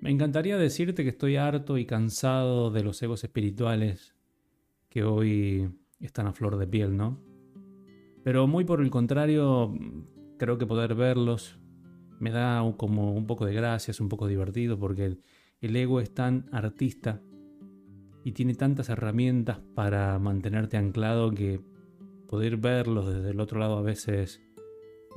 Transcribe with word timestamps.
Me 0.00 0.10
encantaría 0.10 0.56
decirte 0.56 1.02
que 1.02 1.10
estoy 1.10 1.36
harto 1.36 1.76
y 1.76 1.84
cansado 1.84 2.70
de 2.70 2.82
los 2.82 3.02
egos 3.02 3.22
espirituales 3.22 4.14
que 4.88 5.04
hoy 5.04 5.70
están 6.00 6.26
a 6.26 6.32
flor 6.32 6.56
de 6.56 6.66
piel, 6.66 6.96
¿no? 6.96 7.20
Pero 8.24 8.46
muy 8.46 8.64
por 8.64 8.80
el 8.80 8.88
contrario, 8.88 9.74
creo 10.38 10.56
que 10.56 10.66
poder 10.66 10.94
verlos 10.94 11.58
me 12.18 12.30
da 12.30 12.62
como 12.78 13.12
un 13.12 13.26
poco 13.26 13.44
de 13.44 13.52
gracia, 13.52 13.92
es 13.92 14.00
un 14.00 14.08
poco 14.08 14.26
divertido 14.26 14.78
porque 14.78 15.16
el, 15.60 15.76
ego 15.76 16.00
es 16.00 16.14
tan 16.14 16.48
artista 16.50 17.20
y 18.24 18.32
tiene 18.32 18.54
tantas 18.54 18.88
herramientas 18.88 19.58
para 19.74 20.18
mantenerte 20.18 20.78
anclado 20.78 21.30
que 21.30 21.60
poder 22.26 22.56
verlos 22.56 23.06
desde 23.06 23.30
el 23.30 23.40
otro 23.40 23.60
lado 23.60 23.76
a 23.76 23.82
veces 23.82 24.40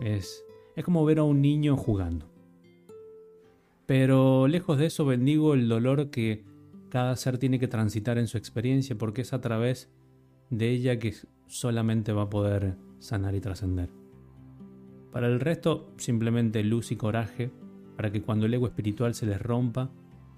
es, 0.02 0.44
es 0.76 0.84
como 0.84 1.06
ver 1.06 1.20
a 1.20 1.24
un 1.24 1.42
niño 1.42 1.78
jugando. 1.78 2.33
Pero 3.86 4.48
lejos 4.48 4.78
de 4.78 4.86
eso 4.86 5.06
bendigo 5.06 5.54
el 5.54 5.68
dolor 5.68 6.10
que 6.10 6.44
cada 6.90 7.16
ser 7.16 7.38
tiene 7.38 7.60
que 7.60 7.68
transitar 7.68 8.18
en 8.18 8.28
su 8.28 8.38
experiencia 8.38 8.98
porque 8.98 9.22
es 9.22 9.34
a 9.34 9.42
través 9.42 9.92
de 10.50 10.70
ella 10.70 11.00
que 11.00 11.14
solamente 11.48 12.14
va 12.14 12.24
a 12.24 12.30
poder 12.30 12.76
sanar 13.00 13.36
y 13.36 13.42
trascender. 13.42 13.90
Para 15.12 15.28
el 15.28 15.40
resto, 15.40 15.92
simplemente 15.98 16.64
luz 16.64 16.92
y 16.92 16.96
coraje 16.96 17.52
para 17.98 18.12
que 18.12 18.22
cuando 18.22 18.46
el 18.46 18.54
ego 18.54 18.68
espiritual 18.68 19.14
se 19.14 19.26
les 19.26 19.42
rompa, 19.42 19.92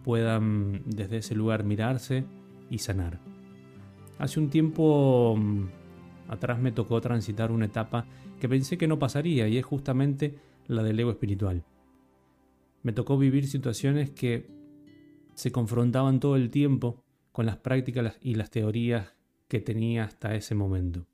puedan 0.03 0.83
desde 0.85 1.17
ese 1.17 1.35
lugar 1.35 1.63
mirarse 1.63 2.25
y 2.69 2.79
sanar. 2.79 3.19
Hace 4.17 4.39
un 4.39 4.49
tiempo 4.49 5.35
mm, 5.37 5.65
atrás 6.29 6.59
me 6.59 6.71
tocó 6.71 6.99
transitar 6.99 7.51
una 7.51 7.65
etapa 7.65 8.05
que 8.39 8.49
pensé 8.49 8.77
que 8.77 8.87
no 8.87 8.99
pasaría 8.99 9.47
y 9.47 9.57
es 9.57 9.65
justamente 9.65 10.35
la 10.67 10.83
del 10.83 10.99
ego 10.99 11.11
espiritual 11.11 11.63
me 12.85 12.93
tocó 12.93 13.17
vivir 13.17 13.47
situaciones 13.47 14.11
que 14.11 14.47
se 15.33 15.51
confrontaban 15.51 16.19
todo 16.19 16.35
el 16.35 16.51
tiempo 16.51 17.03
con 17.31 17.47
las 17.47 17.57
prácticas 17.57 18.15
y 18.21 18.35
las 18.35 18.51
teorías 18.51 19.11
que 19.47 19.59
tenía 19.59 20.03
hasta 20.03 20.35
ese 20.35 20.53
momento. 20.53 21.07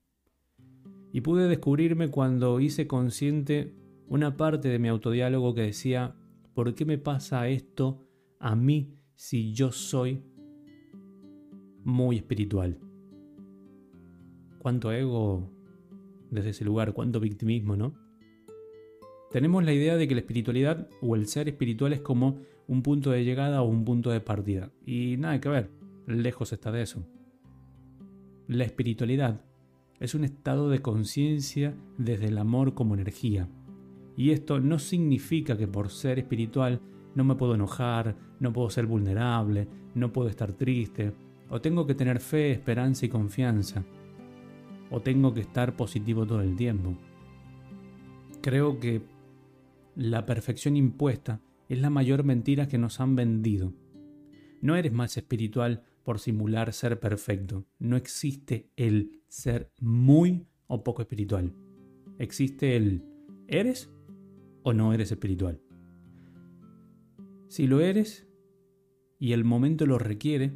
Y 1.13 1.21
pude 1.21 1.47
descubrirme 1.47 2.09
cuando 2.09 2.59
hice 2.59 2.87
consciente 2.87 3.73
una 4.09 4.35
parte 4.35 4.67
de 4.67 4.79
mi 4.79 4.89
autodiálogo 4.89 5.55
que 5.55 5.61
decía, 5.61 6.13
¿por 6.53 6.75
qué 6.75 6.83
me 6.83 6.97
pasa 6.97 7.47
esto 7.47 8.05
a 8.37 8.53
mí 8.53 8.97
si 9.15 9.53
yo 9.53 9.71
soy 9.71 10.25
muy 11.85 12.17
espiritual? 12.17 12.79
¿Cuánto 14.59 14.91
ego 14.91 15.49
desde 16.31 16.49
ese 16.49 16.65
lugar? 16.65 16.91
¿Cuánto 16.91 17.21
victimismo, 17.21 17.77
no? 17.77 18.10
Tenemos 19.31 19.63
la 19.63 19.73
idea 19.73 19.95
de 19.95 20.07
que 20.07 20.15
la 20.15 20.21
espiritualidad 20.21 20.89
o 21.01 21.15
el 21.15 21.27
ser 21.27 21.47
espiritual 21.47 21.93
es 21.93 22.01
como 22.01 22.39
un 22.67 22.83
punto 22.83 23.11
de 23.11 23.23
llegada 23.23 23.61
o 23.61 23.65
un 23.65 23.85
punto 23.85 24.11
de 24.11 24.19
partida. 24.19 24.71
Y 24.85 25.15
nada 25.17 25.39
que 25.39 25.49
ver, 25.49 25.71
lejos 26.05 26.51
está 26.51 26.71
de 26.71 26.81
eso. 26.81 27.05
La 28.47 28.65
espiritualidad 28.65 29.41
es 30.01 30.15
un 30.15 30.25
estado 30.25 30.69
de 30.69 30.81
conciencia 30.81 31.75
desde 31.97 32.27
el 32.27 32.37
amor 32.37 32.73
como 32.73 32.95
energía. 32.95 33.47
Y 34.17 34.31
esto 34.31 34.59
no 34.59 34.79
significa 34.79 35.57
que 35.57 35.67
por 35.67 35.89
ser 35.89 36.19
espiritual 36.19 36.81
no 37.15 37.23
me 37.23 37.35
puedo 37.35 37.55
enojar, 37.55 38.17
no 38.39 38.51
puedo 38.51 38.69
ser 38.69 38.85
vulnerable, 38.85 39.67
no 39.95 40.11
puedo 40.11 40.27
estar 40.27 40.53
triste, 40.53 41.13
o 41.49 41.61
tengo 41.61 41.85
que 41.85 41.95
tener 41.95 42.19
fe, 42.19 42.51
esperanza 42.51 43.05
y 43.05 43.09
confianza, 43.09 43.85
o 44.89 44.99
tengo 45.01 45.33
que 45.33 45.41
estar 45.41 45.75
positivo 45.75 46.25
todo 46.25 46.41
el 46.41 46.55
tiempo. 46.55 46.95
Creo 48.41 48.79
que 48.79 49.01
la 49.95 50.25
perfección 50.25 50.77
impuesta 50.77 51.41
es 51.69 51.79
la 51.79 51.89
mayor 51.89 52.23
mentira 52.23 52.67
que 52.67 52.77
nos 52.77 52.99
han 52.99 53.15
vendido. 53.15 53.73
No 54.61 54.75
eres 54.75 54.91
más 54.91 55.17
espiritual 55.17 55.83
por 56.03 56.19
simular 56.19 56.73
ser 56.73 56.99
perfecto. 56.99 57.65
No 57.79 57.95
existe 57.95 58.69
el 58.75 59.21
ser 59.27 59.71
muy 59.79 60.45
o 60.67 60.83
poco 60.83 61.01
espiritual. 61.01 61.53
Existe 62.19 62.75
el 62.75 63.03
¿eres 63.47 63.91
o 64.63 64.73
no 64.73 64.93
eres 64.93 65.11
espiritual? 65.11 65.61
Si 67.47 67.67
lo 67.67 67.81
eres 67.81 68.27
y 69.19 69.33
el 69.33 69.43
momento 69.43 69.85
lo 69.85 69.97
requiere, 69.97 70.53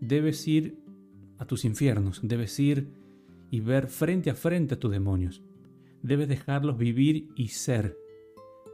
debes 0.00 0.46
ir 0.48 0.78
a 1.38 1.46
tus 1.46 1.64
infiernos, 1.64 2.20
debes 2.22 2.58
ir 2.58 2.90
y 3.50 3.60
ver 3.60 3.88
frente 3.88 4.30
a 4.30 4.34
frente 4.34 4.74
a 4.74 4.78
tus 4.78 4.90
demonios. 4.90 5.42
Debes 6.02 6.28
dejarlos 6.28 6.78
vivir 6.78 7.28
y 7.36 7.48
ser 7.48 7.96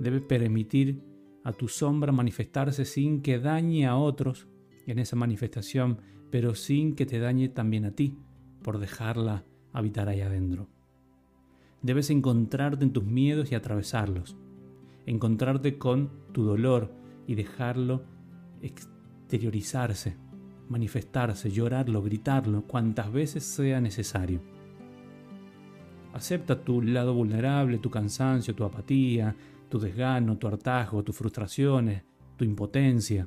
debe 0.03 0.21
permitir 0.21 1.03
a 1.45 1.53
tu 1.53 1.69
sombra 1.69 2.13
manifestarse 2.13 2.85
sin 2.85 3.23
que 3.23 3.39
dañe 3.39 3.87
a 3.87 3.97
otros 3.97 4.49
en 4.87 4.99
esa 4.99 5.17
manifestación, 5.17 5.99
pero 6.31 6.55
sin 6.55 6.95
que 6.95 7.07
te 7.07 7.19
dañe 7.19 7.49
también 7.49 7.85
a 7.85 7.93
ti 7.93 8.19
por 8.63 8.79
dejarla 8.79 9.45
habitar 9.73 10.09
ahí 10.09 10.21
adentro. 10.21 10.69
Debes 11.83 12.11
encontrarte 12.11 12.85
en 12.85 12.93
tus 12.93 13.05
miedos 13.05 13.51
y 13.51 13.55
atravesarlos, 13.55 14.37
encontrarte 15.07 15.79
con 15.79 16.11
tu 16.33 16.45
dolor 16.45 16.93
y 17.27 17.35
dejarlo 17.35 18.05
exteriorizarse, 18.61 20.17
manifestarse, 20.69 21.51
llorarlo, 21.51 22.03
gritarlo, 22.03 22.63
cuantas 22.67 23.13
veces 23.13 23.45
sea 23.45 23.81
necesario. 23.81 24.41
Acepta 26.13 26.63
tu 26.63 26.83
lado 26.83 27.15
vulnerable, 27.15 27.79
tu 27.79 27.91
cansancio, 27.91 28.55
tu 28.55 28.65
apatía, 28.65 29.35
tu 29.69 29.79
desgano, 29.79 30.37
tu 30.37 30.47
hartazgo, 30.47 31.03
tus 31.03 31.17
frustraciones, 31.17 32.03
tu 32.37 32.45
impotencia. 32.45 33.27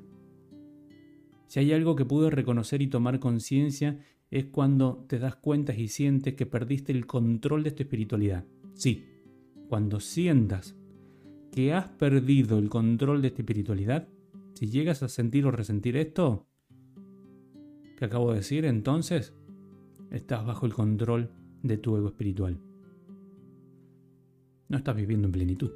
Si 1.47 1.59
hay 1.59 1.73
algo 1.73 1.95
que 1.95 2.05
pude 2.05 2.29
reconocer 2.29 2.81
y 2.81 2.87
tomar 2.87 3.19
conciencia 3.19 3.99
es 4.29 4.45
cuando 4.45 5.05
te 5.07 5.19
das 5.19 5.35
cuenta 5.35 5.73
y 5.73 5.87
sientes 5.87 6.35
que 6.35 6.45
perdiste 6.45 6.91
el 6.91 7.05
control 7.05 7.63
de 7.63 7.71
tu 7.71 7.83
espiritualidad. 7.83 8.45
Sí, 8.73 9.05
cuando 9.69 9.99
sientas 9.99 10.75
que 11.51 11.73
has 11.73 11.87
perdido 11.87 12.57
el 12.59 12.69
control 12.69 13.21
de 13.21 13.31
tu 13.31 13.41
espiritualidad, 13.41 14.07
si 14.53 14.67
llegas 14.67 15.03
a 15.03 15.09
sentir 15.09 15.45
o 15.45 15.51
resentir 15.51 15.97
esto 15.97 16.47
que 17.97 18.05
acabo 18.05 18.31
de 18.31 18.37
decir, 18.37 18.65
entonces 18.65 19.33
estás 20.11 20.45
bajo 20.45 20.65
el 20.65 20.73
control 20.73 21.31
de 21.63 21.77
tu 21.77 21.95
ego 21.97 22.09
espiritual. 22.09 22.59
No 24.67 24.77
estás 24.77 24.95
viviendo 24.95 25.27
en 25.27 25.31
plenitud. 25.31 25.71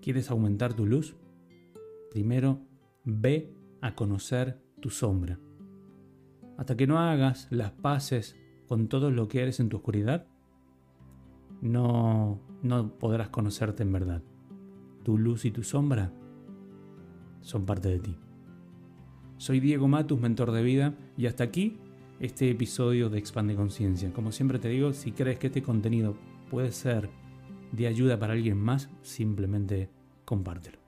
¿Quieres 0.00 0.30
aumentar 0.30 0.74
tu 0.74 0.86
luz? 0.86 1.16
Primero, 2.10 2.60
ve 3.04 3.52
a 3.80 3.94
conocer 3.94 4.60
tu 4.80 4.90
sombra. 4.90 5.38
Hasta 6.56 6.76
que 6.76 6.86
no 6.86 6.98
hagas 6.98 7.48
las 7.50 7.72
paces 7.72 8.36
con 8.68 8.88
todo 8.88 9.10
lo 9.10 9.28
que 9.28 9.42
eres 9.42 9.60
en 9.60 9.68
tu 9.68 9.78
oscuridad, 9.78 10.26
no, 11.60 12.40
no 12.62 12.98
podrás 12.98 13.28
conocerte 13.28 13.82
en 13.82 13.92
verdad. 13.92 14.22
Tu 15.02 15.18
luz 15.18 15.44
y 15.44 15.50
tu 15.50 15.62
sombra 15.62 16.12
son 17.40 17.66
parte 17.66 17.88
de 17.88 17.98
ti. 17.98 18.16
Soy 19.38 19.60
Diego 19.60 19.88
Matus, 19.88 20.20
mentor 20.20 20.52
de 20.52 20.62
vida, 20.62 20.94
y 21.16 21.26
hasta 21.26 21.44
aquí 21.44 21.78
este 22.20 22.50
episodio 22.50 23.10
de 23.10 23.18
Expande 23.18 23.54
Conciencia. 23.54 24.12
Como 24.12 24.32
siempre 24.32 24.58
te 24.58 24.68
digo, 24.68 24.92
si 24.92 25.12
crees 25.12 25.38
que 25.38 25.48
este 25.48 25.62
contenido 25.62 26.16
puede 26.50 26.72
ser 26.72 27.10
de 27.72 27.86
ayuda 27.86 28.18
para 28.18 28.32
alguien 28.32 28.58
más, 28.58 28.90
simplemente 29.02 29.90
compártelo. 30.24 30.85